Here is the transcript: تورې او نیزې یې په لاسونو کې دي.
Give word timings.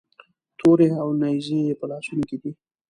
تورې 0.59 0.87
او 1.01 1.07
نیزې 1.21 1.59
یې 1.67 1.73
په 1.79 1.85
لاسونو 1.91 2.23
کې 2.29 2.37
دي. 2.41 2.51